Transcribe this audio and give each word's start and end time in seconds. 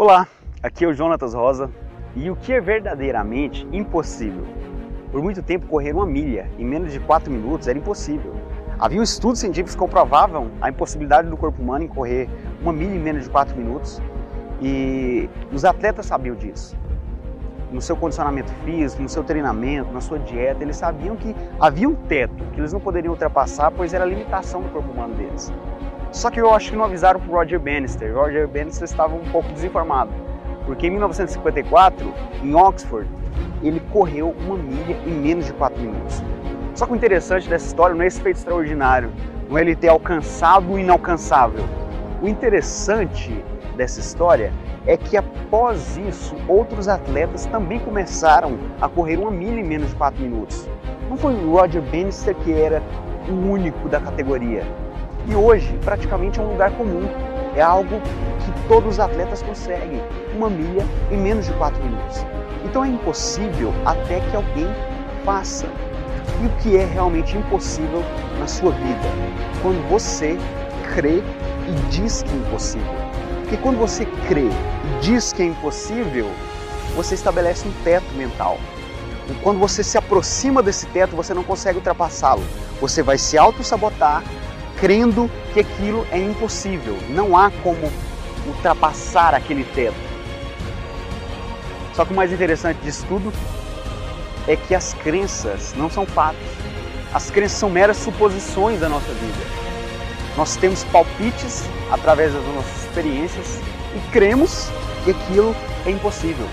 Olá, 0.00 0.28
aqui 0.62 0.84
é 0.84 0.86
o 0.86 0.94
Jonatas 0.94 1.34
Rosa 1.34 1.68
e 2.14 2.30
o 2.30 2.36
que 2.36 2.52
é 2.52 2.60
verdadeiramente 2.60 3.66
impossível? 3.72 4.44
Por 5.10 5.20
muito 5.20 5.42
tempo, 5.42 5.66
correr 5.66 5.92
uma 5.92 6.06
milha 6.06 6.48
em 6.56 6.64
menos 6.64 6.92
de 6.92 7.00
4 7.00 7.28
minutos 7.28 7.66
era 7.66 7.76
impossível. 7.76 8.32
Havia 8.78 9.02
estudos 9.02 9.40
científicos 9.40 9.74
que 9.74 9.78
comprovavam 9.80 10.52
a 10.60 10.70
impossibilidade 10.70 11.28
do 11.28 11.36
corpo 11.36 11.60
humano 11.60 11.82
em 11.84 11.88
correr 11.88 12.30
uma 12.62 12.72
milha 12.72 12.94
em 12.94 13.00
menos 13.00 13.24
de 13.24 13.30
4 13.30 13.56
minutos 13.56 14.00
e 14.62 15.28
os 15.52 15.64
atletas 15.64 16.06
sabiam 16.06 16.36
disso. 16.36 16.76
No 17.72 17.82
seu 17.82 17.96
condicionamento 17.96 18.52
físico, 18.64 19.02
no 19.02 19.08
seu 19.08 19.24
treinamento, 19.24 19.92
na 19.92 20.00
sua 20.00 20.20
dieta, 20.20 20.62
eles 20.62 20.76
sabiam 20.76 21.16
que 21.16 21.34
havia 21.58 21.88
um 21.88 21.96
teto 21.96 22.44
que 22.52 22.60
eles 22.60 22.72
não 22.72 22.78
poderiam 22.78 23.10
ultrapassar, 23.14 23.72
pois 23.72 23.92
era 23.92 24.04
a 24.04 24.06
limitação 24.06 24.62
do 24.62 24.68
corpo 24.68 24.92
humano 24.92 25.16
deles. 25.16 25.52
Só 26.18 26.32
que 26.32 26.40
eu 26.40 26.52
acho 26.52 26.72
que 26.72 26.76
não 26.76 26.84
avisaram 26.84 27.20
para 27.20 27.32
Roger 27.32 27.60
Bannister. 27.60 28.12
Roger 28.12 28.48
Bannister 28.48 28.82
estava 28.82 29.14
um 29.14 29.22
pouco 29.30 29.52
desinformado, 29.52 30.10
porque 30.66 30.88
em 30.88 30.90
1954, 30.90 32.12
em 32.42 32.56
Oxford, 32.56 33.08
ele 33.62 33.78
correu 33.92 34.34
uma 34.40 34.56
milha 34.56 34.98
em 35.06 35.12
menos 35.12 35.46
de 35.46 35.52
4 35.52 35.80
minutos. 35.80 36.20
Só 36.74 36.86
que 36.86 36.92
o 36.92 36.96
interessante 36.96 37.48
dessa 37.48 37.66
história 37.68 37.94
não 37.94 38.02
é 38.02 38.08
esse 38.08 38.20
feito 38.20 38.36
extraordinário, 38.38 39.12
não 39.48 39.56
é 39.56 39.60
ele 39.60 39.76
ter 39.76 39.86
alcançado 39.86 40.72
o 40.72 40.76
inalcançável. 40.76 41.64
O 42.20 42.26
interessante 42.26 43.32
dessa 43.76 44.00
história 44.00 44.52
é 44.88 44.96
que 44.96 45.16
após 45.16 45.96
isso, 45.98 46.34
outros 46.48 46.88
atletas 46.88 47.46
também 47.46 47.78
começaram 47.78 48.58
a 48.80 48.88
correr 48.88 49.18
uma 49.18 49.30
milha 49.30 49.60
em 49.60 49.64
menos 49.64 49.90
de 49.90 49.94
4 49.94 50.20
minutos. 50.20 50.68
Não 51.08 51.16
foi 51.16 51.34
o 51.34 51.52
Roger 51.52 51.80
Bannister 51.80 52.34
que 52.34 52.52
era 52.52 52.82
o 53.28 53.52
único 53.52 53.88
da 53.88 54.00
categoria. 54.00 54.66
E 55.28 55.34
hoje, 55.34 55.78
praticamente 55.84 56.40
é 56.40 56.42
um 56.42 56.52
lugar 56.52 56.70
comum. 56.70 57.06
É 57.54 57.60
algo 57.60 58.00
que 58.00 58.68
todos 58.68 58.94
os 58.94 59.00
atletas 59.00 59.42
conseguem, 59.42 60.02
uma 60.34 60.48
milha 60.48 60.86
em 61.10 61.18
menos 61.18 61.46
de 61.46 61.52
4 61.52 61.84
minutos. 61.84 62.24
Então 62.64 62.82
é 62.82 62.88
impossível 62.88 63.72
até 63.84 64.20
que 64.20 64.34
alguém 64.34 64.66
faça. 65.26 65.66
E 66.42 66.46
o 66.46 66.50
que 66.62 66.76
é 66.78 66.84
realmente 66.86 67.36
impossível 67.36 68.02
na 68.38 68.46
sua 68.46 68.72
vida? 68.72 69.08
Quando 69.60 69.86
você 69.90 70.38
crê 70.94 71.18
e 71.18 71.90
diz 71.90 72.22
que 72.22 72.30
é 72.30 72.36
impossível. 72.36 72.94
Porque 73.42 73.56
quando 73.58 73.78
você 73.78 74.06
crê 74.26 74.48
e 74.48 75.00
diz 75.02 75.32
que 75.32 75.42
é 75.42 75.46
impossível, 75.46 76.30
você 76.96 77.14
estabelece 77.14 77.68
um 77.68 77.72
teto 77.84 78.10
mental. 78.14 78.58
E 79.28 79.34
quando 79.42 79.58
você 79.58 79.84
se 79.84 79.98
aproxima 79.98 80.62
desse 80.62 80.86
teto, 80.86 81.14
você 81.14 81.34
não 81.34 81.44
consegue 81.44 81.76
ultrapassá-lo. 81.78 82.42
Você 82.80 83.02
vai 83.02 83.18
se 83.18 83.36
auto-sabotar, 83.36 84.22
crendo 84.80 85.30
que 85.52 85.60
aquilo 85.60 86.06
é 86.10 86.18
impossível. 86.18 86.96
Não 87.08 87.36
há 87.36 87.50
como 87.62 87.90
ultrapassar 88.46 89.34
aquele 89.34 89.64
teto. 89.64 89.96
Só 91.94 92.04
que 92.04 92.12
o 92.12 92.16
mais 92.16 92.32
interessante 92.32 92.78
disso 92.82 93.04
tudo 93.08 93.32
é 94.46 94.56
que 94.56 94.74
as 94.74 94.94
crenças 94.94 95.74
não 95.76 95.90
são 95.90 96.06
fatos. 96.06 96.46
As 97.12 97.30
crenças 97.30 97.58
são 97.58 97.68
meras 97.68 97.96
suposições 97.96 98.80
da 98.80 98.88
nossa 98.88 99.12
vida. 99.12 99.58
Nós 100.36 100.56
temos 100.56 100.84
palpites 100.84 101.64
através 101.90 102.32
das 102.32 102.44
nossas 102.54 102.84
experiências 102.84 103.60
e 103.96 104.10
cremos 104.12 104.68
que 105.04 105.10
aquilo 105.10 105.54
é 105.84 105.90
impossível. 105.90 106.46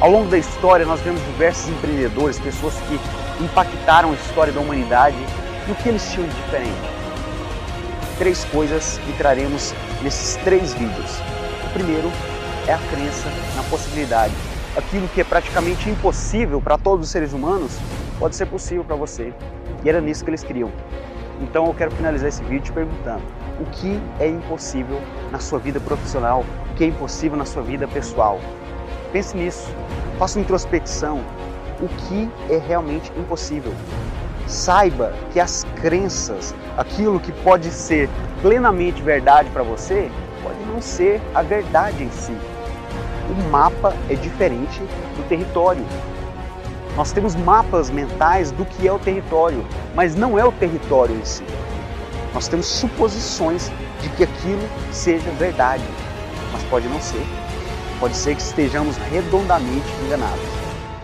Ao 0.00 0.10
longo 0.10 0.28
da 0.28 0.38
história, 0.38 0.86
nós 0.86 1.00
vemos 1.00 1.20
diversos 1.26 1.68
empreendedores, 1.68 2.38
pessoas 2.40 2.74
que 2.88 3.44
impactaram 3.44 4.10
a 4.10 4.14
história 4.14 4.52
da 4.52 4.60
humanidade 4.60 5.16
e 5.68 5.70
o 5.70 5.74
que 5.74 5.88
eles 5.90 6.10
tinham 6.10 6.26
de 6.26 6.34
diferente. 6.34 7.01
Três 8.22 8.44
coisas 8.44 8.98
que 8.98 9.12
traremos 9.14 9.74
nesses 10.00 10.36
três 10.44 10.72
vídeos. 10.74 11.18
O 11.66 11.72
primeiro 11.72 12.08
é 12.68 12.72
a 12.72 12.78
crença 12.78 13.28
na 13.56 13.64
possibilidade 13.64 14.32
aquilo 14.76 15.08
que 15.08 15.20
é 15.20 15.24
praticamente 15.24 15.90
impossível 15.90 16.60
para 16.60 16.78
todos 16.78 17.06
os 17.06 17.10
seres 17.10 17.32
humanos 17.32 17.76
pode 18.20 18.36
ser 18.36 18.46
possível 18.46 18.84
para 18.84 18.94
você. 18.94 19.34
E 19.84 19.88
era 19.88 20.00
nisso 20.00 20.22
que 20.22 20.30
eles 20.30 20.44
queriam. 20.44 20.70
Então 21.40 21.66
eu 21.66 21.74
quero 21.74 21.90
finalizar 21.90 22.28
esse 22.28 22.44
vídeo 22.44 22.60
te 22.66 22.72
perguntando: 22.72 23.22
o 23.60 23.64
que 23.72 24.00
é 24.20 24.28
impossível 24.28 25.00
na 25.32 25.40
sua 25.40 25.58
vida 25.58 25.80
profissional? 25.80 26.44
O 26.70 26.74
que 26.74 26.84
é 26.84 26.86
impossível 26.86 27.36
na 27.36 27.44
sua 27.44 27.62
vida 27.62 27.88
pessoal? 27.88 28.40
Pense 29.12 29.36
nisso. 29.36 29.68
Faça 30.16 30.38
uma 30.38 30.44
introspecção. 30.44 31.20
O 31.80 31.88
que 31.88 32.30
é 32.48 32.58
realmente 32.58 33.10
impossível? 33.18 33.74
Saiba 34.52 35.12
que 35.32 35.40
as 35.40 35.64
crenças, 35.80 36.54
aquilo 36.76 37.18
que 37.18 37.32
pode 37.32 37.70
ser 37.70 38.08
plenamente 38.40 39.02
verdade 39.02 39.48
para 39.50 39.62
você, 39.62 40.10
pode 40.42 40.58
não 40.72 40.80
ser 40.80 41.20
a 41.34 41.42
verdade 41.42 42.04
em 42.04 42.10
si 42.10 42.36
o 43.32 43.50
mapa 43.50 43.94
é 44.08 44.14
diferente 44.14 44.80
do 45.16 45.28
território. 45.28 45.84
Nós 46.96 47.12
temos 47.12 47.34
mapas 47.34 47.88
mentais 47.88 48.50
do 48.50 48.64
que 48.64 48.86
é 48.86 48.92
o 48.92 48.98
território, 48.98 49.64
mas 49.94 50.14
não 50.14 50.38
é 50.38 50.44
o 50.44 50.52
território 50.52 51.16
em 51.16 51.24
si. 51.24 51.44
Nós 52.34 52.48
temos 52.48 52.66
suposições 52.66 53.70
de 54.00 54.08
que 54.10 54.24
aquilo 54.24 54.62
seja 54.90 55.30
verdade, 55.32 55.84
mas 56.52 56.62
pode 56.64 56.88
não 56.88 57.00
ser. 57.00 57.24
Pode 57.98 58.16
ser 58.16 58.34
que 58.34 58.42
estejamos 58.42 58.96
redondamente 58.96 59.86
enganados. 60.04 60.44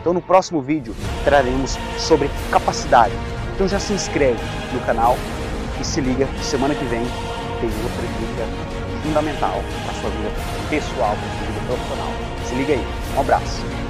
Então 0.00 0.12
no 0.12 0.20
próximo 0.20 0.60
vídeo 0.60 0.94
traremos 1.24 1.78
sobre 1.96 2.30
capacidade. 2.50 3.14
Então 3.58 3.66
já 3.66 3.80
se 3.80 3.92
inscreve 3.92 4.38
no 4.72 4.78
canal 4.86 5.18
e 5.80 5.84
se 5.84 6.00
liga, 6.00 6.28
semana 6.40 6.76
que 6.76 6.84
vem 6.84 7.02
tem 7.60 7.68
outra 7.82 8.06
dica 8.20 8.46
fundamental 9.02 9.60
para 9.84 9.94
sua 9.94 10.10
vida 10.10 10.30
pessoal, 10.70 11.16
para 11.16 11.28
sua 11.28 11.46
vida 11.48 11.66
profissional. 11.66 12.12
Se 12.46 12.54
liga 12.54 12.74
aí. 12.74 12.86
Um 13.16 13.20
abraço. 13.20 13.87